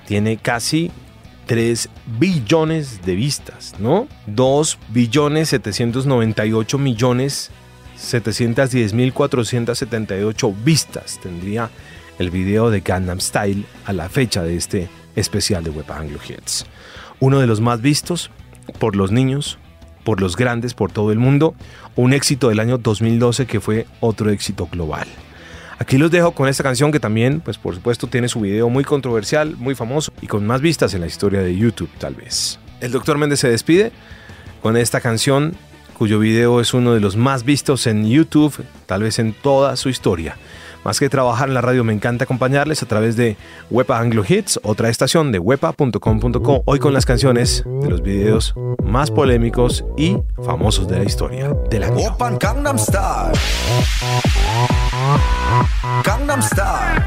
tiene 0.06 0.36
casi 0.36 0.92
3 1.46 1.88
billones 2.20 3.04
de 3.04 3.16
vistas, 3.16 3.74
¿no? 3.80 4.06
2 4.28 4.78
billones 4.90 5.48
798 5.48 6.78
millones 6.78 7.50
710 7.96 8.92
mil 8.92 9.12
478 9.12 10.54
vistas 10.64 11.18
tendría 11.20 11.70
el 12.18 12.30
video 12.30 12.70
de 12.70 12.80
Gangnam 12.80 13.20
Style 13.20 13.64
a 13.86 13.92
la 13.92 14.08
fecha 14.08 14.42
de 14.42 14.56
este 14.56 14.88
especial 15.16 15.64
de 15.64 15.70
Web 15.70 15.90
Anglo 15.90 16.18
Hits. 16.26 16.66
Uno 17.20 17.40
de 17.40 17.46
los 17.46 17.60
más 17.60 17.80
vistos 17.80 18.30
por 18.78 18.96
los 18.96 19.12
niños, 19.12 19.58
por 20.04 20.20
los 20.20 20.36
grandes, 20.36 20.74
por 20.74 20.92
todo 20.92 21.12
el 21.12 21.18
mundo. 21.18 21.54
Un 21.96 22.12
éxito 22.12 22.48
del 22.48 22.60
año 22.60 22.78
2012 22.78 23.46
que 23.46 23.60
fue 23.60 23.86
otro 24.00 24.30
éxito 24.30 24.68
global. 24.70 25.06
Aquí 25.78 25.98
los 25.98 26.10
dejo 26.10 26.32
con 26.32 26.48
esta 26.48 26.62
canción 26.62 26.92
que 26.92 27.00
también, 27.00 27.40
pues 27.40 27.58
por 27.58 27.74
supuesto, 27.74 28.06
tiene 28.06 28.28
su 28.28 28.40
video 28.40 28.68
muy 28.68 28.84
controversial, 28.84 29.56
muy 29.56 29.74
famoso 29.74 30.12
y 30.20 30.26
con 30.26 30.46
más 30.46 30.60
vistas 30.60 30.94
en 30.94 31.00
la 31.00 31.06
historia 31.06 31.40
de 31.40 31.56
YouTube 31.56 31.90
tal 31.98 32.14
vez. 32.14 32.58
El 32.80 32.92
Dr. 32.92 33.18
Méndez 33.18 33.40
se 33.40 33.48
despide 33.48 33.92
con 34.62 34.76
esta 34.76 35.00
canción 35.00 35.56
cuyo 35.94 36.18
video 36.18 36.60
es 36.60 36.74
uno 36.74 36.94
de 36.94 37.00
los 37.00 37.16
más 37.16 37.44
vistos 37.44 37.86
en 37.86 38.08
YouTube, 38.08 38.64
tal 38.86 39.02
vez 39.02 39.18
en 39.18 39.32
toda 39.32 39.76
su 39.76 39.88
historia. 39.88 40.36
Más 40.83 40.99
que 40.99 41.09
trabajar 41.09 41.47
en 41.47 41.53
la 41.53 41.61
radio, 41.61 41.83
me 41.83 41.93
encanta 41.93 42.23
acompañarles 42.23 42.83
a 42.83 42.85
través 42.85 43.15
de 43.15 43.37
Wepa 43.69 43.99
Anglo 43.99 44.23
Hits, 44.27 44.59
otra 44.63 44.89
estación 44.89 45.31
de 45.31 45.39
wepa.com.co, 45.39 46.63
hoy 46.65 46.79
con 46.79 46.93
las 46.93 47.05
canciones 47.05 47.63
de 47.65 47.89
los 47.89 48.01
videos 48.01 48.53
más 48.83 49.11
polémicos 49.11 49.85
y 49.97 50.17
famosos 50.43 50.87
de 50.87 50.97
la 50.97 51.03
historia 51.03 51.49
del 51.69 51.83
año. 51.83 51.99
오빤 51.99 52.37
강남 52.39 52.77
스타일 52.77 53.33
강남 56.03 56.41
스타일 56.41 57.03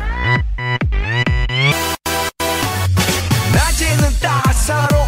낮에는 3.52 4.08
따사로 4.20 4.95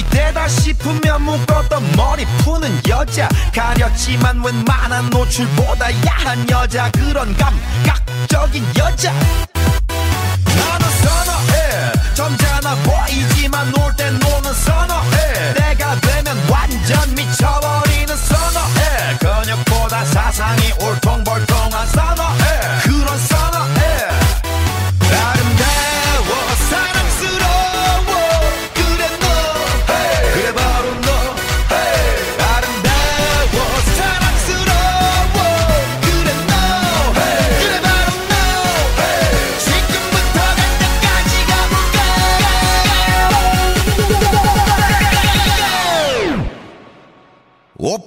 이때다 0.00 0.48
싶으면 0.48 1.22
묶었던 1.22 1.92
머리 1.96 2.24
푸는 2.38 2.80
여자. 2.88 3.28
가렸지만 3.54 4.42
웬만한 4.42 5.10
노출보다 5.10 5.86
야한 6.06 6.48
여자. 6.48 6.90
그런 6.92 7.36
감각적인 7.36 8.64
여자. 8.78 9.12
나는 9.12 10.90
선어해. 11.02 11.92
점잖아 12.14 12.74
보이지만 12.76 13.70
놀 13.72 13.94
땐 13.96 14.18
노는 14.18 14.54
선어해. 14.54 15.54
내가 15.54 16.00
되면 16.00 16.36
완전 16.48 17.14
미쳐버리는 17.14 18.16
선어해. 18.16 19.18
근육보다 19.20 20.04
사상이 20.06 20.72
울퉁불퉁한 20.80 21.86
선어해. 21.88 22.80
그런 22.84 23.18
선어 23.18 23.59